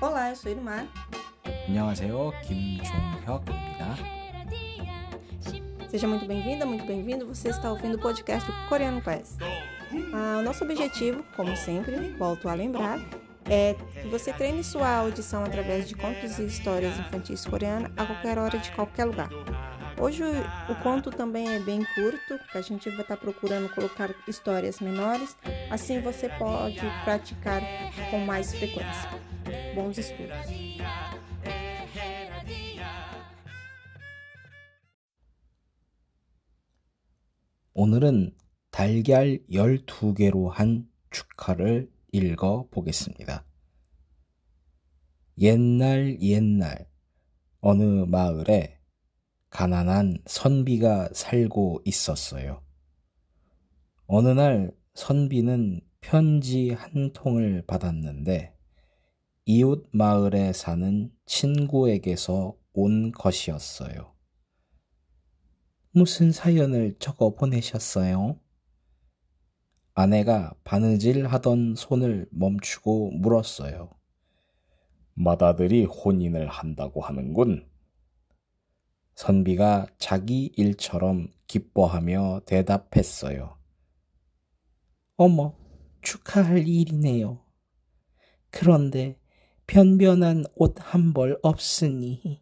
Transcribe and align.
Olá, 0.00 0.30
eu 0.30 0.36
sou 0.36 0.50
Irmar. 0.50 0.86
안녕하세요. 1.68 2.32
김종혁입니다. 2.42 3.96
Seja 5.88 6.08
muito 6.08 6.26
bem-vinda, 6.26 6.66
muito 6.66 6.84
bem-vindo. 6.84 7.26
Você 7.26 7.48
está 7.48 7.70
ouvindo 7.70 7.96
o 7.96 8.00
podcast 8.00 8.50
do 8.50 8.68
Coreano 8.68 9.00
Class. 9.00 9.36
Ah, 10.12 10.38
o 10.38 10.42
nosso 10.42 10.64
objetivo, 10.64 11.24
como 11.36 11.56
sempre, 11.56 12.12
volto 12.18 12.48
a 12.48 12.54
lembrar, 12.54 12.98
é 13.48 13.74
que 14.02 14.08
você 14.08 14.32
treine 14.32 14.64
sua 14.64 14.88
audição 14.96 15.44
através 15.44 15.88
de 15.88 15.94
contos 15.94 16.38
e 16.38 16.46
histórias 16.46 16.98
infantis 16.98 17.44
coreanas 17.44 17.92
a 17.96 18.04
qualquer 18.04 18.38
hora 18.38 18.58
de 18.58 18.70
qualquer 18.72 19.04
lugar. 19.04 19.28
Hoje 20.00 20.24
o 20.68 20.74
conto 20.82 21.10
também 21.10 21.48
é 21.48 21.60
bem 21.60 21.86
curto, 21.94 22.38
que 22.50 22.58
a 22.58 22.60
gente 22.60 22.90
vai 22.90 23.02
estar 23.02 23.16
procurando 23.16 23.72
colocar 23.72 24.10
histórias 24.26 24.80
menores, 24.80 25.36
assim 25.70 26.00
você 26.00 26.28
pode 26.30 26.80
praticar 27.04 27.62
com 28.10 28.18
mais 28.18 28.52
frequência. 28.52 29.08
Estudos! 29.79 30.51
오늘은 37.73 38.35
달걀 38.71 39.39
12개로 39.49 40.49
한 40.49 40.85
축하를 41.11 41.89
읽어 42.11 42.67
보겠습니다. 42.71 43.45
옛날 45.39 46.21
옛날 46.21 46.89
어느 47.61 47.83
마을에 48.05 48.81
가난한 49.49 50.17
선비가 50.25 51.09
살고 51.13 51.83
있었어요. 51.85 52.61
어느 54.07 54.27
날 54.27 54.73
선비는 54.95 55.79
편지 56.01 56.71
한 56.71 57.13
통을 57.13 57.63
받았는데 57.65 58.58
이웃 59.51 59.89
마을에 59.91 60.53
사는 60.53 61.11
친구에게서 61.25 62.55
온 62.71 63.11
것이었어요. 63.11 64.13
무슨 65.89 66.31
사연을 66.31 66.99
적어 66.99 67.33
보내셨어요? 67.33 68.39
아내가 69.95 70.53
바느질 70.63 71.25
하던 71.25 71.73
손을 71.73 72.27
멈추고 72.29 73.09
물었어요. 73.13 73.89
맏아들이 75.15 75.85
혼인을 75.85 76.47
한다고 76.47 77.01
하는군. 77.01 77.67
선비가 79.15 79.87
자기 79.97 80.53
일처럼 80.57 81.27
기뻐하며 81.47 82.41
대답했어요. 82.45 83.57
어머, 85.17 85.55
축하할 86.03 86.67
일이네요. 86.67 87.43
그런데 88.51 89.18
변변한 89.69 90.45
옷 90.55 90.77
한 90.79 91.13
벌 91.13 91.37
없으니. 91.43 92.41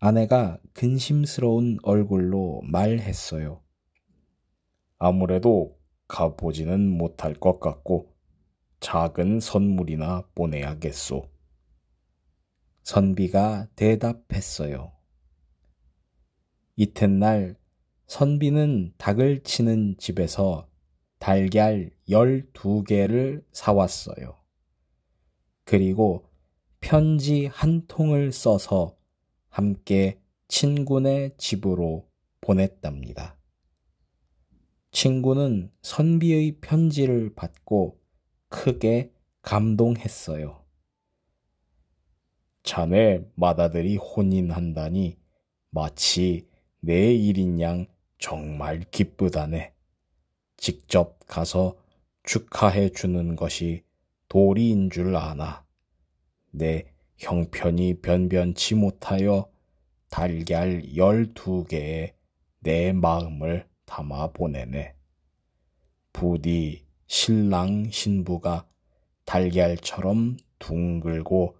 아내가 0.00 0.58
근심스러운 0.72 1.78
얼굴로 1.84 2.62
말했어요. 2.64 3.62
아무래도 4.98 5.78
가보지는 6.08 6.90
못할 6.90 7.34
것 7.34 7.60
같고 7.60 8.12
작은 8.80 9.38
선물이나 9.38 10.26
보내야겠소. 10.34 11.30
선비가 12.82 13.68
대답했어요. 13.76 14.92
이튿날 16.74 17.56
선비는 18.08 18.94
닭을 18.98 19.44
치는 19.44 19.98
집에서 19.98 20.68
달걀 21.20 21.92
12개를 22.08 23.44
사왔어요. 23.52 24.43
그리고 25.64 26.26
편지 26.80 27.46
한 27.46 27.86
통을 27.86 28.32
써서 28.32 28.96
함께 29.48 30.20
친구네 30.48 31.36
집으로 31.38 32.08
보냈답니다. 32.40 33.36
친구는 34.90 35.72
선비의 35.82 36.58
편지를 36.60 37.34
받고 37.34 37.98
크게 38.48 39.12
감동했어요. 39.42 40.64
자네 42.62 43.24
맏아들이 43.34 43.96
혼인한다니 43.96 45.18
마치 45.70 46.48
내 46.80 47.14
일인 47.14 47.60
양 47.60 47.86
정말 48.18 48.80
기쁘다네. 48.90 49.74
직접 50.56 51.18
가서 51.26 51.76
축하해 52.22 52.90
주는 52.90 53.36
것이 53.36 53.82
도리인 54.34 54.90
줄 54.90 55.14
아나. 55.14 55.64
내 56.50 56.92
형편이 57.18 58.00
변변치 58.00 58.74
못하여 58.74 59.48
달걀 60.10 60.96
열두 60.96 61.66
개에 61.68 62.16
내 62.58 62.92
마음을 62.92 63.68
담아 63.84 64.32
보내네. 64.32 64.96
부디 66.12 66.84
신랑 67.06 67.88
신부가 67.92 68.66
달걀처럼 69.24 70.36
둥글고 70.58 71.56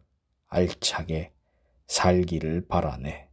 알차게 0.48 1.32
살기를 1.86 2.66
바라네. 2.66 3.28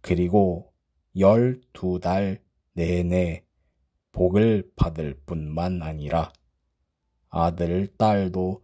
그리고 0.00 0.72
열두 1.16 2.00
달 2.00 2.42
내내 2.72 3.44
복을 4.10 4.72
받을 4.74 5.20
뿐만 5.24 5.82
아니라 5.82 6.32
아들, 7.30 7.88
딸도 7.96 8.62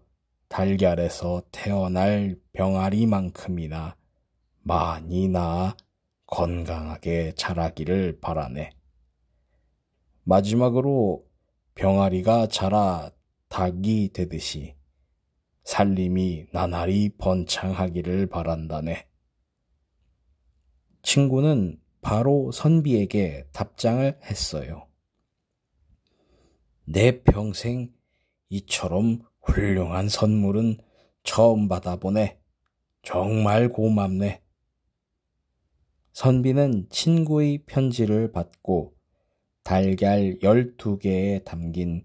달걀에서 0.49 1.43
태어날 1.51 2.39
병아리만큼이나 2.53 3.97
많이 4.63 5.29
낳아 5.29 5.77
건강하게 6.27 7.33
자라기를 7.37 8.21
바라네. 8.21 8.71
마지막으로 10.25 11.27
병아리가 11.75 12.47
자라 12.47 13.11
닭이 13.49 14.11
되듯이 14.13 14.75
살림이 15.65 16.47
나날이 16.53 17.11
번창하기를 17.19 18.29
바란다네. 18.29 19.07
친구는 21.03 21.81
바로 22.01 22.51
선비에게 22.53 23.49
답장을 23.53 24.21
했어요. 24.25 24.87
내 26.85 27.23
평생 27.23 27.93
이처럼 28.49 29.21
훌륭한 29.43 30.09
선물은 30.09 30.78
처음 31.22 31.69
받아보네. 31.69 32.38
정말 33.03 33.69
고맙네. 33.69 34.43
선비는 36.12 36.88
친구의 36.91 37.65
편지를 37.66 38.33
받고 38.33 38.94
달걀 39.62 40.38
12개에 40.43 41.44
담긴 41.44 42.04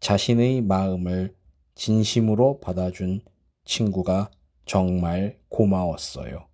자신의 0.00 0.62
마음을 0.62 1.34
진심으로 1.74 2.60
받아준 2.60 3.20
친구가 3.64 4.30
정말 4.64 5.38
고마웠어요. 5.48 6.49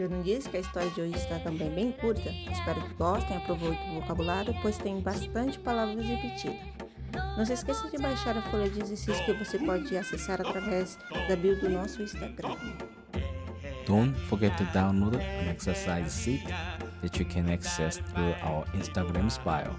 Eu 0.00 0.08
não 0.08 0.22
disse 0.22 0.48
que 0.48 0.56
a 0.56 0.60
história 0.60 0.88
de 0.92 1.02
hoje 1.02 1.14
está 1.14 1.38
também 1.40 1.68
bem 1.68 1.92
curta? 1.92 2.30
Espero 2.50 2.80
que 2.80 2.94
gostem, 2.94 3.36
aproveitem 3.36 3.90
o 3.90 4.00
vocabulário, 4.00 4.56
pois 4.62 4.78
tem 4.78 4.98
bastante 4.98 5.58
palavras 5.58 6.02
repetidas. 6.02 6.58
Não 7.36 7.44
se 7.44 7.52
esqueça 7.52 7.86
de 7.90 7.98
baixar 7.98 8.34
a 8.34 8.40
folha 8.40 8.70
de 8.70 8.80
exercício 8.80 9.22
que 9.26 9.34
você 9.34 9.58
pode 9.58 9.94
acessar 9.94 10.40
através 10.40 10.98
da 11.28 11.36
bio 11.36 11.60
do 11.60 11.68
nosso 11.68 12.00
Instagram. 12.02 12.56
Don't 13.86 14.18
forget 14.20 14.56
to 14.56 14.64
download 14.72 15.16
an 15.16 15.50
exercise 15.50 16.10
sheet 16.10 16.46
that 17.02 17.18
you 17.18 17.26
can 17.26 17.52
access 17.52 17.98
through 17.98 18.34
our 18.42 18.64
Instagram's 18.72 19.36
bio. 19.44 19.76